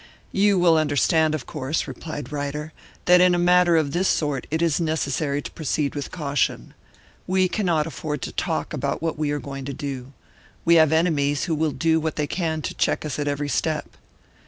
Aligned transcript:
"You 0.31 0.57
will 0.57 0.77
understand, 0.79 1.35
of 1.35 1.45
course," 1.45 1.87
replied 1.87 2.31
Ryder, 2.31 2.73
"that 3.05 3.21
in 3.21 3.35
a 3.35 3.37
matter 3.37 3.77
of 3.77 3.91
this 3.91 4.07
sort 4.07 4.47
it 4.49 4.59
is 4.59 4.81
necessary 4.81 5.43
to 5.43 5.51
proceed 5.51 5.93
with 5.93 6.09
caution. 6.11 6.73
We 7.27 7.47
cannot 7.47 7.85
afford 7.85 8.23
to 8.23 8.31
talk 8.31 8.73
about 8.73 9.03
what 9.03 9.19
we 9.19 9.29
are 9.29 9.37
going 9.37 9.65
to 9.65 9.73
do. 9.73 10.13
We 10.65 10.73
have 10.81 10.91
enemies 10.91 11.43
who 11.43 11.53
will 11.53 11.69
do 11.69 11.99
what 11.99 12.15
they 12.15 12.25
can 12.25 12.63
to 12.63 12.73
check 12.73 13.05
us 13.05 13.19
at 13.19 13.27
every 13.27 13.49
step." 13.49 13.95